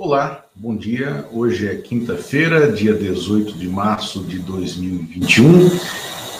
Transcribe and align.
Olá, 0.00 0.44
bom 0.54 0.76
dia. 0.76 1.26
Hoje 1.32 1.66
é 1.66 1.74
quinta-feira, 1.74 2.70
dia 2.70 2.94
18 2.94 3.58
de 3.58 3.68
março 3.68 4.22
de 4.22 4.38
2021, 4.38 5.68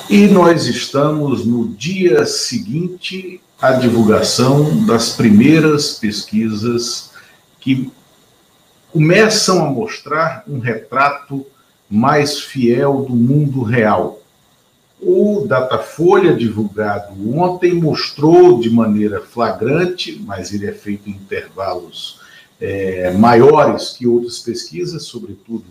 e 0.08 0.28
nós 0.28 0.66
estamos 0.66 1.44
no 1.44 1.66
dia 1.70 2.24
seguinte 2.24 3.40
à 3.60 3.72
divulgação 3.72 4.86
das 4.86 5.10
primeiras 5.16 5.94
pesquisas 5.94 7.10
que 7.58 7.90
começam 8.92 9.66
a 9.66 9.68
mostrar 9.68 10.44
um 10.46 10.60
retrato 10.60 11.44
mais 11.90 12.38
fiel 12.38 13.02
do 13.02 13.16
mundo 13.16 13.64
real. 13.64 14.22
O 15.02 15.44
Datafolha, 15.48 16.32
divulgado 16.32 17.36
ontem, 17.36 17.74
mostrou 17.74 18.60
de 18.60 18.70
maneira 18.70 19.20
flagrante, 19.20 20.16
mas 20.24 20.54
ele 20.54 20.68
é 20.68 20.72
feito 20.72 21.10
em 21.10 21.14
intervalos 21.14 22.27
é, 22.60 23.10
maiores 23.12 23.90
que 23.90 24.06
outras 24.06 24.38
pesquisas, 24.38 25.04
sobretudo 25.04 25.64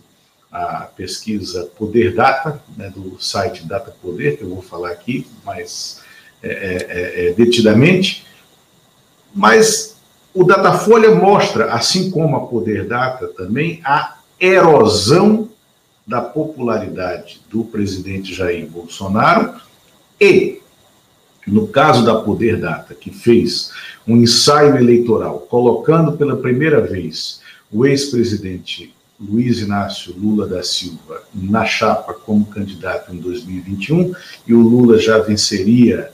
a 0.51 0.89
pesquisa 0.95 1.69
Poder 1.77 2.15
Data, 2.15 2.61
né, 2.75 2.89
do 2.89 3.17
site 3.19 3.65
Data 3.65 3.91
Poder, 4.01 4.37
que 4.37 4.43
eu 4.43 4.49
vou 4.49 4.61
falar 4.61 4.91
aqui 4.91 5.27
mais 5.45 6.01
é, 6.41 6.49
é, 6.49 6.85
é, 6.89 7.27
é 7.27 7.33
detidamente. 7.33 8.25
Mas 9.33 9.97
o 10.33 10.43
Datafolha 10.43 11.13
mostra, 11.13 11.73
assim 11.73 12.09
como 12.09 12.35
a 12.35 12.47
Poder 12.47 12.87
Data 12.87 13.27
também, 13.27 13.81
a 13.83 14.17
erosão 14.39 15.49
da 16.05 16.21
popularidade 16.21 17.41
do 17.49 17.65
presidente 17.65 18.33
Jair 18.33 18.65
Bolsonaro 18.67 19.59
e, 20.21 20.61
no 21.47 21.67
caso 21.67 22.05
da 22.05 22.15
Poder 22.15 22.59
Data, 22.59 22.93
que 22.93 23.09
fez 23.09 23.71
um 24.05 24.17
ensaio 24.17 24.77
eleitoral, 24.77 25.39
colocando 25.49 26.11
pela 26.13 26.35
primeira 26.35 26.81
vez 26.81 27.39
o 27.71 27.85
ex-presidente 27.85 28.93
Luiz 29.19 29.59
Inácio 29.59 30.13
Lula 30.15 30.45
da 30.45 30.61
Silva 30.61 31.23
na 31.33 31.65
chapa 31.65 32.13
como 32.13 32.45
candidato 32.45 33.13
em 33.13 33.17
2021 33.17 34.13
e 34.45 34.53
o 34.53 34.61
Lula 34.61 34.99
já 34.99 35.17
venceria, 35.19 36.11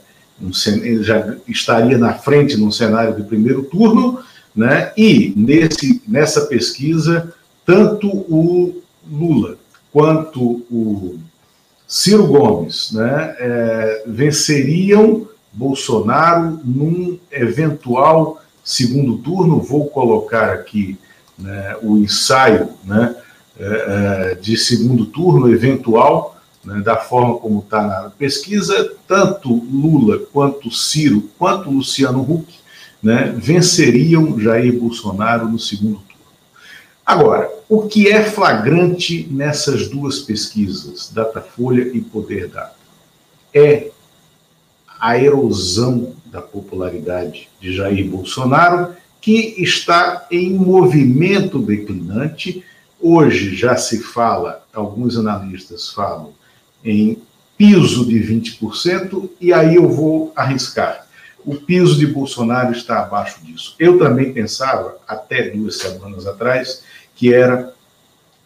já 1.00 1.36
estaria 1.46 1.98
na 1.98 2.14
frente 2.14 2.56
num 2.56 2.70
cenário 2.70 3.14
de 3.14 3.22
primeiro 3.22 3.64
turno, 3.64 4.20
né? 4.56 4.92
E 4.96 5.34
nesse, 5.36 6.00
nessa 6.08 6.46
pesquisa, 6.46 7.32
tanto 7.66 8.08
o 8.08 8.82
Lula 9.06 9.58
quanto 9.92 10.64
o 10.70 11.18
Ciro 11.86 12.26
Gomes 12.26 12.92
né, 12.92 13.36
é, 13.38 14.04
venceriam 14.06 15.28
Bolsonaro 15.52 16.60
num 16.64 17.18
eventual 17.30 18.42
segundo 18.64 19.18
turno. 19.18 19.60
Vou 19.60 19.88
colocar 19.88 20.52
aqui 20.52 20.98
né, 21.38 21.76
o 21.82 21.98
ensaio 21.98 22.70
né, 22.84 23.14
é, 23.58 24.32
é 24.32 24.34
de 24.34 24.56
segundo 24.56 25.06
turno 25.06 25.52
eventual, 25.52 26.40
né, 26.64 26.80
da 26.80 26.96
forma 26.96 27.36
como 27.36 27.60
está 27.60 27.82
na 27.82 28.10
pesquisa, 28.10 28.92
tanto 29.06 29.48
Lula 29.52 30.18
quanto 30.32 30.70
Ciro, 30.70 31.28
quanto 31.38 31.70
Luciano 31.70 32.20
Huck, 32.20 32.52
né, 33.02 33.34
venceriam 33.36 34.40
Jair 34.40 34.78
Bolsonaro 34.78 35.46
no 35.48 35.58
segundo 35.58 35.96
turno. 35.96 36.14
Agora, 37.04 37.50
o 37.68 37.86
que 37.86 38.08
é 38.08 38.22
flagrante 38.22 39.26
nessas 39.30 39.88
duas 39.88 40.20
pesquisas, 40.20 41.10
Datafolha 41.12 41.90
e 41.94 42.00
Poder 42.00 42.48
Data, 42.48 42.76
é 43.52 43.90
a 45.00 45.18
erosão 45.18 46.14
da 46.26 46.42
popularidade 46.42 47.48
de 47.60 47.74
Jair 47.74 48.06
Bolsonaro, 48.08 48.94
que 49.20 49.54
está 49.62 50.26
em 50.30 50.52
movimento 50.52 51.58
declinante. 51.58 52.64
Hoje 53.00 53.54
já 53.54 53.76
se 53.76 54.02
fala, 54.02 54.64
alguns 54.72 55.16
analistas 55.16 55.90
falam, 55.90 56.32
em 56.84 57.18
piso 57.56 58.06
de 58.06 58.18
20%, 58.18 59.30
e 59.40 59.52
aí 59.52 59.76
eu 59.76 59.88
vou 59.88 60.32
arriscar. 60.34 61.06
O 61.44 61.54
piso 61.54 61.98
de 61.98 62.06
Bolsonaro 62.06 62.72
está 62.72 63.00
abaixo 63.00 63.44
disso. 63.44 63.74
Eu 63.78 63.98
também 63.98 64.32
pensava, 64.32 64.96
até 65.06 65.50
duas 65.50 65.76
semanas 65.76 66.26
atrás, 66.26 66.82
que 67.14 67.32
era 67.32 67.72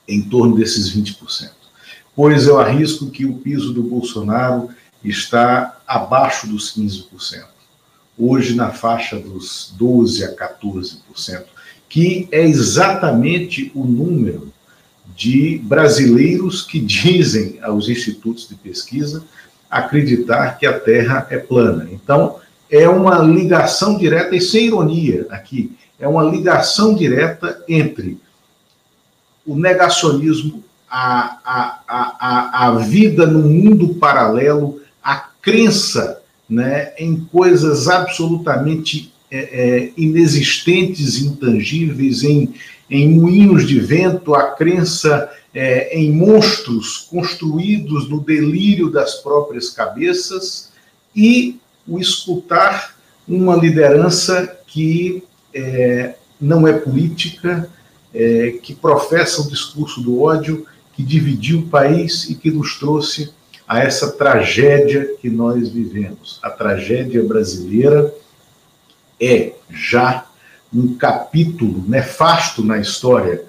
em 0.07 0.23
torno 0.23 0.57
desses 0.57 0.95
20%. 0.95 1.51
Pois 2.15 2.47
eu 2.47 2.59
arrisco 2.59 3.11
que 3.11 3.25
o 3.25 3.35
piso 3.35 3.73
do 3.73 3.83
Bolsonaro 3.83 4.71
está 5.05 5.79
abaixo 5.87 6.49
dos 6.49 6.75
15%. 6.77 7.45
Hoje 8.19 8.55
na 8.55 8.71
faixa 8.71 9.17
dos 9.19 9.73
12 9.77 10.25
a 10.25 10.35
14%, 10.35 11.45
que 11.89 12.29
é 12.33 12.43
exatamente 12.43 13.71
o 13.75 13.85
número 13.85 14.53
de 15.15 15.59
brasileiros 15.65 16.63
que 16.63 16.81
dizem 16.81 17.59
aos 17.63 17.89
institutos 17.89 18.49
de 18.49 18.55
pesquisa 18.57 19.25
acreditar 19.71 20.59
que 20.59 20.67
a 20.67 20.79
Terra 20.79 21.27
é 21.31 21.39
plana. 21.39 21.89
Então, 21.93 22.37
é 22.71 22.89
uma 22.89 23.19
ligação 23.19 23.97
direta, 23.97 24.35
e 24.35 24.41
sem 24.41 24.67
ironia 24.67 25.27
aqui, 25.31 25.77
é 25.99 26.07
uma 26.07 26.23
ligação 26.23 26.95
direta 26.95 27.63
entre 27.69 28.19
o 29.49 29.57
negacionismo, 29.57 30.63
a, 30.91 31.39
a, 31.45 31.83
a, 31.89 32.67
a 32.67 32.75
vida 32.77 33.27
no 33.27 33.41
mundo 33.41 33.95
paralelo, 33.95 34.81
a 35.03 35.17
crença 35.17 36.23
né, 36.49 36.93
em 36.99 37.17
coisas 37.17 37.89
absolutamente 37.89 39.13
é, 39.31 39.39
é, 39.39 39.93
inexistentes, 39.97 41.21
intangíveis, 41.21 42.23
em, 42.23 42.55
em 42.91 43.09
moinhos 43.19 43.67
de 43.67 43.81
vento, 43.81 44.35
a 44.35 44.53
crença 44.53 45.31
é, 45.55 45.99
em 45.99 46.13
monstros 46.13 47.09
construídos 47.11 48.09
no 48.09 48.21
delírio 48.21 48.91
das 48.91 49.17
próprias 49.17 49.71
cabeças 49.71 50.73
e 51.17 51.59
o 51.87 51.99
escutar 51.99 52.97
uma 53.27 53.57
liderança 53.57 54.59
que 54.67 55.23
é, 55.55 56.15
não 56.41 56.69
é 56.69 56.73
política, 56.73 57.69
é, 58.15 58.59
que 58.63 58.75
professa 58.75 59.43
o 59.43 59.49
discurso 59.49 60.01
do 60.01 60.23
ódio, 60.23 60.67
que 60.95 61.03
dividiu 61.03 61.61
o 61.61 61.69
país 61.69 62.29
e 62.29 62.35
que 62.35 62.51
nos 62.51 62.79
trouxe 62.79 63.33
a 63.67 63.81
essa 63.81 64.13
tragédia 64.13 65.15
que 65.21 65.29
nós 65.29 65.69
vivemos. 65.69 66.41
A 66.43 66.51
tragédia 66.51 67.23
brasileira 67.23 68.13
é 69.21 69.53
já 69.71 70.27
um 70.73 70.95
capítulo 70.97 71.85
nefasto 71.87 72.65
na 72.65 72.79
história 72.79 73.45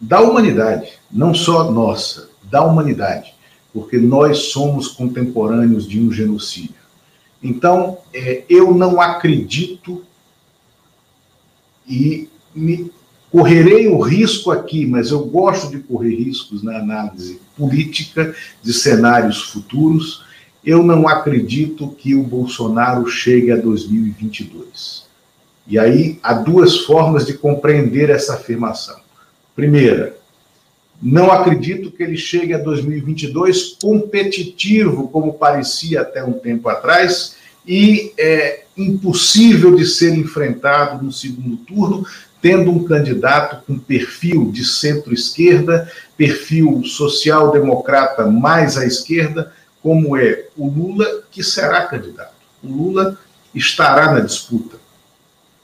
da 0.00 0.20
humanidade, 0.20 0.92
não 1.10 1.34
só 1.34 1.70
nossa, 1.70 2.30
da 2.44 2.64
humanidade, 2.64 3.34
porque 3.72 3.98
nós 3.98 4.50
somos 4.50 4.88
contemporâneos 4.88 5.86
de 5.86 6.00
um 6.00 6.10
genocídio. 6.10 6.74
Então, 7.42 7.98
é, 8.12 8.44
eu 8.48 8.74
não 8.74 9.00
acredito 9.00 10.04
e 11.86 12.28
me 12.54 12.90
Correrei 13.30 13.86
o 13.86 14.00
risco 14.00 14.50
aqui, 14.50 14.84
mas 14.86 15.10
eu 15.10 15.24
gosto 15.24 15.70
de 15.70 15.78
correr 15.78 16.16
riscos 16.16 16.62
na 16.62 16.78
análise 16.78 17.40
política 17.56 18.34
de 18.62 18.72
cenários 18.72 19.42
futuros. 19.42 20.24
Eu 20.64 20.82
não 20.82 21.06
acredito 21.06 21.88
que 21.88 22.14
o 22.14 22.22
Bolsonaro 22.22 23.06
chegue 23.06 23.52
a 23.52 23.56
2022. 23.56 25.04
E 25.66 25.78
aí 25.78 26.18
há 26.22 26.34
duas 26.34 26.78
formas 26.78 27.24
de 27.24 27.34
compreender 27.34 28.10
essa 28.10 28.34
afirmação. 28.34 28.98
Primeira, 29.54 30.16
não 31.00 31.30
acredito 31.30 31.90
que 31.90 32.02
ele 32.02 32.16
chegue 32.16 32.52
a 32.52 32.58
2022 32.58 33.76
competitivo, 33.80 35.08
como 35.08 35.34
parecia 35.34 36.02
até 36.02 36.22
um 36.22 36.32
tempo 36.32 36.68
atrás, 36.68 37.36
e 37.66 38.12
é 38.18 38.64
impossível 38.76 39.74
de 39.76 39.86
ser 39.86 40.14
enfrentado 40.14 41.04
no 41.04 41.12
segundo 41.12 41.56
turno, 41.58 42.04
tendo 42.40 42.70
um 42.70 42.84
candidato 42.84 43.64
com 43.66 43.78
perfil 43.78 44.50
de 44.50 44.64
centro-esquerda, 44.64 45.90
perfil 46.16 46.82
social-democrata 46.84 48.26
mais 48.26 48.76
à 48.76 48.86
esquerda, 48.86 49.52
como 49.82 50.16
é 50.16 50.46
o 50.56 50.68
Lula, 50.68 51.22
que 51.30 51.42
será 51.42 51.86
candidato. 51.86 52.34
O 52.62 52.68
Lula 52.68 53.18
estará 53.54 54.12
na 54.12 54.20
disputa, 54.20 54.76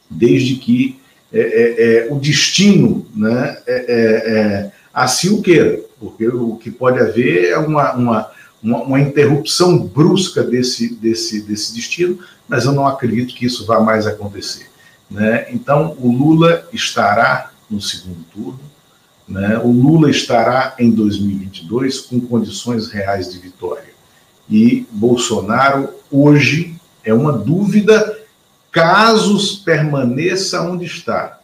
desde 0.08 0.56
que 0.56 0.98
é, 1.32 1.40
é, 1.40 2.06
é, 2.06 2.12
o 2.12 2.18
destino 2.18 3.06
né, 3.14 3.58
é, 3.66 4.70
assim 4.92 5.30
o 5.30 5.42
queira, 5.42 5.80
porque 6.00 6.26
o 6.28 6.56
que 6.56 6.70
pode 6.70 6.98
haver 6.98 7.50
é 7.50 7.58
uma, 7.58 7.92
uma, 7.92 8.30
uma, 8.62 8.82
uma 8.82 9.00
interrupção 9.00 9.78
brusca 9.78 10.42
desse, 10.42 10.94
desse, 10.94 11.42
desse 11.42 11.74
destino, 11.74 12.18
mas 12.48 12.64
eu 12.64 12.72
não 12.72 12.86
acredito 12.86 13.34
que 13.34 13.44
isso 13.44 13.66
vá 13.66 13.80
mais 13.80 14.06
acontecer. 14.06 14.66
Né? 15.10 15.46
Então, 15.50 15.96
o 16.00 16.10
Lula 16.10 16.68
estará 16.72 17.50
no 17.70 17.80
segundo 17.80 18.24
turno, 18.32 18.60
né? 19.26 19.58
o 19.58 19.70
Lula 19.70 20.10
estará 20.10 20.74
em 20.78 20.90
2022 20.90 22.00
com 22.00 22.20
condições 22.20 22.88
reais 22.88 23.32
de 23.32 23.38
vitória. 23.38 23.94
E 24.48 24.86
Bolsonaro, 24.90 25.90
hoje, 26.10 26.76
é 27.04 27.12
uma 27.12 27.32
dúvida, 27.32 28.18
caso 28.70 29.64
permaneça 29.64 30.62
onde 30.62 30.84
está. 30.84 31.40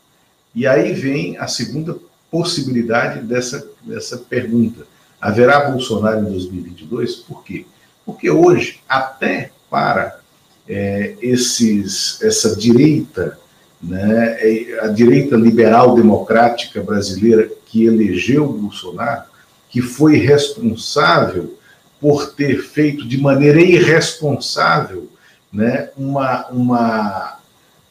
E 0.55 0.67
aí 0.67 0.93
vem 0.93 1.37
a 1.39 1.49
segunda 1.49 1.97
possibilidade 2.31 3.21
dessa, 3.21 3.67
dessa 3.83 4.19
pergunta. 4.19 4.87
Haverá 5.21 5.71
Bolsonaro 5.71 6.21
em 6.21 6.25
2022? 6.25 7.17
Por 7.17 7.43
quê? 7.45 7.65
Porque 8.05 8.31
hoje, 8.31 8.81
até 8.89 9.51
para 9.71 10.21
é, 10.69 11.17
esses, 11.21 12.21
essa 12.23 12.57
direita, 12.57 13.39
né, 13.83 14.37
é, 14.39 14.81
a 14.81 14.89
direita 14.89 15.35
liberal 15.35 15.95
democrática 15.95 16.81
brasileira 16.83 17.51
que 17.67 17.85
elegeu 17.85 18.47
Bolsonaro, 18.47 19.25
que 19.69 19.83
foi 19.83 20.17
responsável 20.17 21.59
por 22.01 22.33
ter 22.33 22.63
feito 22.63 23.07
de 23.07 23.19
maneira 23.19 23.61
irresponsável 23.61 25.09
né, 25.53 25.91
uma, 25.97 26.47
uma, 26.49 27.39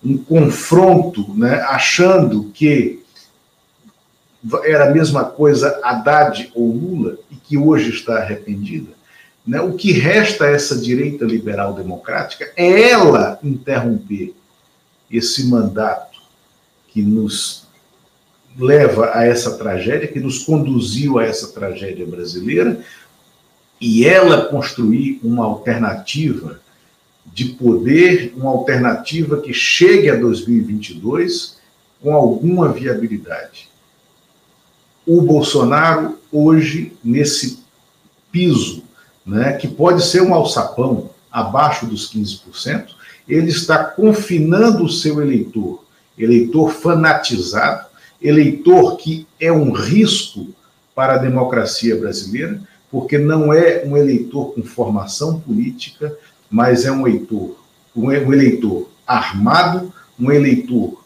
um 0.03 0.17
confronto, 0.17 1.33
né, 1.35 1.61
achando 1.61 2.45
que 2.53 3.01
era 4.63 4.89
a 4.89 4.91
mesma 4.91 5.25
coisa 5.25 5.79
Haddad 5.83 6.51
ou 6.55 6.71
Lula 6.71 7.17
e 7.29 7.35
que 7.35 7.57
hoje 7.57 7.91
está 7.91 8.17
arrependida. 8.17 8.91
Né? 9.45 9.61
O 9.61 9.73
que 9.73 9.91
resta 9.91 10.45
a 10.45 10.51
essa 10.51 10.77
direita 10.77 11.25
liberal 11.25 11.73
democrática 11.73 12.51
é 12.55 12.89
ela 12.89 13.39
interromper 13.43 14.33
esse 15.11 15.47
mandato 15.47 16.19
que 16.87 17.01
nos 17.01 17.67
leva 18.57 19.11
a 19.13 19.25
essa 19.25 19.57
tragédia, 19.57 20.07
que 20.07 20.19
nos 20.19 20.39
conduziu 20.39 21.19
a 21.19 21.25
essa 21.25 21.49
tragédia 21.49 22.05
brasileira, 22.05 22.83
e 23.79 24.05
ela 24.05 24.45
construir 24.45 25.19
uma 25.23 25.45
alternativa 25.45 26.59
de 27.25 27.45
poder, 27.45 28.33
uma 28.35 28.51
alternativa 28.51 29.39
que 29.39 29.53
chegue 29.53 30.09
a 30.09 30.15
2022 30.15 31.59
com 32.01 32.13
alguma 32.13 32.71
viabilidade. 32.71 33.69
O 35.05 35.21
Bolsonaro, 35.21 36.19
hoje, 36.31 36.93
nesse 37.03 37.59
piso, 38.31 38.83
né, 39.25 39.53
que 39.53 39.67
pode 39.67 40.03
ser 40.03 40.21
um 40.21 40.33
alçapão 40.33 41.09
abaixo 41.31 41.85
dos 41.85 42.11
15%, 42.11 42.89
ele 43.31 43.49
está 43.49 43.81
confinando 43.81 44.83
o 44.83 44.89
seu 44.89 45.21
eleitor, 45.21 45.85
eleitor 46.17 46.69
fanatizado, 46.73 47.87
eleitor 48.21 48.97
que 48.97 49.25
é 49.39 49.49
um 49.49 49.71
risco 49.71 50.49
para 50.93 51.13
a 51.13 51.17
democracia 51.17 51.95
brasileira, 51.95 52.61
porque 52.91 53.17
não 53.17 53.53
é 53.53 53.83
um 53.85 53.95
eleitor 53.95 54.53
com 54.53 54.61
formação 54.61 55.39
política, 55.39 56.13
mas 56.49 56.83
é 56.83 56.91
um 56.91 57.07
eleitor, 57.07 57.55
um 57.95 58.11
eleitor 58.11 58.89
armado, 59.07 59.93
um 60.19 60.29
eleitor 60.29 61.01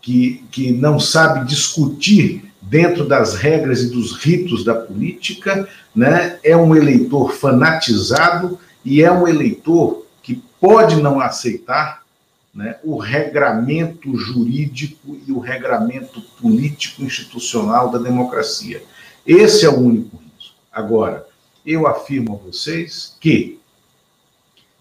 que, 0.00 0.42
que 0.50 0.72
não 0.72 0.98
sabe 0.98 1.46
discutir 1.46 2.52
dentro 2.60 3.06
das 3.06 3.36
regras 3.36 3.80
e 3.82 3.90
dos 3.90 4.16
ritos 4.16 4.64
da 4.64 4.74
política, 4.74 5.68
né? 5.94 6.38
é 6.42 6.56
um 6.56 6.74
eleitor 6.74 7.32
fanatizado 7.32 8.58
e 8.84 9.02
é 9.02 9.12
um 9.12 9.28
eleitor 9.28 10.01
pode 10.62 11.02
não 11.02 11.20
aceitar 11.20 12.04
né, 12.54 12.76
o 12.84 12.96
regramento 12.96 14.16
jurídico 14.16 15.18
e 15.26 15.32
o 15.32 15.40
regramento 15.40 16.20
político 16.40 17.02
institucional 17.02 17.90
da 17.90 17.98
democracia. 17.98 18.80
Esse 19.26 19.66
é 19.66 19.68
o 19.68 19.76
único 19.76 20.22
Agora, 20.72 21.26
eu 21.66 21.86
afirmo 21.86 22.34
a 22.34 22.46
vocês 22.46 23.14
que, 23.20 23.58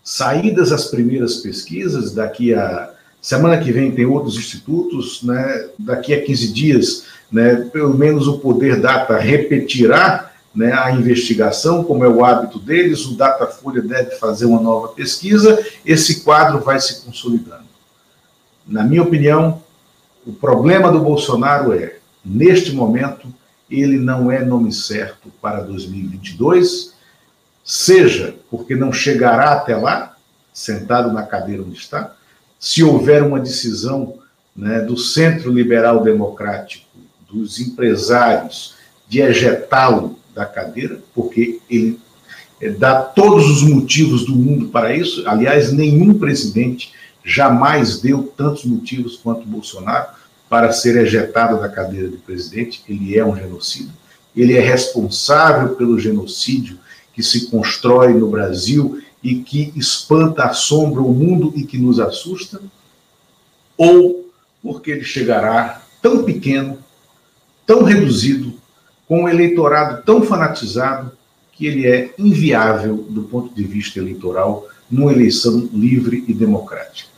saídas 0.01 0.71
as 0.71 0.85
primeiras 0.85 1.37
pesquisas, 1.37 2.13
daqui 2.13 2.53
a. 2.53 2.93
Semana 3.21 3.59
que 3.61 3.71
vem 3.71 3.91
tem 3.91 4.05
outros 4.05 4.35
institutos, 4.35 5.21
né? 5.21 5.69
daqui 5.77 6.13
a 6.13 6.23
15 6.23 6.53
dias, 6.53 7.05
né, 7.31 7.55
pelo 7.71 7.93
menos 7.93 8.27
o 8.27 8.39
Poder 8.39 8.81
Data 8.81 9.15
repetirá 9.17 10.30
né, 10.53 10.73
a 10.73 10.91
investigação, 10.91 11.83
como 11.83 12.03
é 12.03 12.09
o 12.09 12.23
hábito 12.23 12.59
deles, 12.59 13.05
o 13.05 13.15
Datafolha 13.15 13.81
deve 13.81 14.11
fazer 14.17 14.45
uma 14.45 14.59
nova 14.59 14.89
pesquisa, 14.89 15.65
esse 15.85 16.23
quadro 16.23 16.59
vai 16.59 16.79
se 16.79 17.01
consolidando. 17.01 17.71
Na 18.67 18.83
minha 18.83 19.01
opinião, 19.01 19.63
o 20.25 20.33
problema 20.33 20.91
do 20.91 20.99
Bolsonaro 20.99 21.73
é, 21.73 21.97
neste 22.23 22.73
momento, 22.73 23.27
ele 23.69 23.97
não 23.97 24.29
é 24.29 24.43
nome 24.43 24.73
certo 24.73 25.31
para 25.41 25.61
2022, 25.61 26.93
seja 27.63 28.35
porque 28.49 28.75
não 28.75 28.91
chegará 28.91 29.53
até 29.53 29.75
lá, 29.75 30.15
sentado 30.53 31.13
na 31.13 31.23
cadeira 31.23 31.63
onde 31.63 31.77
está, 31.77 32.13
se 32.59 32.83
houver 32.83 33.23
uma 33.23 33.39
decisão 33.39 34.19
né, 34.55 34.81
do 34.81 34.97
Centro 34.97 35.51
Liberal 35.51 36.03
Democrático, 36.03 36.85
dos 37.31 37.59
empresários, 37.59 38.75
de 39.07 39.21
ejetá-lo 39.21 40.19
da 40.33 40.45
cadeira, 40.45 41.01
porque 41.13 41.59
ele 41.69 41.99
é, 42.59 42.69
dá 42.69 43.01
todos 43.01 43.49
os 43.49 43.63
motivos 43.63 44.25
do 44.25 44.35
mundo 44.35 44.67
para 44.67 44.95
isso. 44.95 45.27
Aliás, 45.27 45.71
nenhum 45.71 46.13
presidente 46.13 46.93
jamais 47.23 47.99
deu 47.99 48.31
tantos 48.35 48.65
motivos 48.65 49.17
quanto 49.17 49.47
Bolsonaro 49.47 50.07
para 50.49 50.71
ser 50.73 50.97
ejetado 50.97 51.59
da 51.61 51.69
cadeira 51.69 52.09
de 52.09 52.17
presidente, 52.17 52.83
ele 52.87 53.17
é 53.17 53.25
um 53.25 53.35
genocida. 53.35 53.89
Ele 54.35 54.53
é 54.53 54.59
responsável 54.59 55.75
pelo 55.75 55.99
genocídio 55.99 56.77
que 57.13 57.23
se 57.23 57.49
constrói 57.49 58.13
no 58.13 58.29
Brasil 58.29 59.01
e 59.23 59.35
que 59.35 59.71
espanta, 59.75 60.43
assombra 60.43 61.01
o 61.01 61.13
mundo 61.13 61.53
e 61.55 61.63
que 61.63 61.77
nos 61.77 61.99
assusta, 61.99 62.59
ou 63.77 64.29
porque 64.61 64.91
ele 64.91 65.03
chegará 65.03 65.81
tão 66.01 66.23
pequeno, 66.23 66.77
tão 67.65 67.83
reduzido, 67.83 68.50
com 69.11 69.23
um 69.23 69.27
eleitorado 69.27 70.03
tão 70.03 70.23
fanatizado, 70.23 71.11
que 71.51 71.65
ele 71.65 71.85
é 71.85 72.13
inviável 72.17 72.95
do 73.09 73.23
ponto 73.23 73.53
de 73.53 73.61
vista 73.61 73.99
eleitoral 73.99 74.65
numa 74.89 75.11
eleição 75.11 75.69
livre 75.73 76.23
e 76.29 76.33
democrática. 76.33 77.09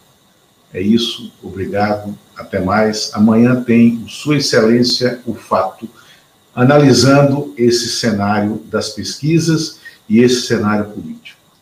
É 0.74 0.82
isso, 0.82 1.32
obrigado, 1.44 2.18
até 2.36 2.60
mais. 2.60 3.12
Amanhã 3.14 3.64
tem 3.64 4.04
Sua 4.08 4.38
Excelência 4.38 5.22
o 5.24 5.36
Fato, 5.36 5.88
analisando 6.56 7.54
esse 7.56 7.88
cenário 7.90 8.64
das 8.72 8.90
pesquisas 8.90 9.80
e 10.10 10.20
esse 10.20 10.48
cenário 10.48 10.86
político. 10.86 11.33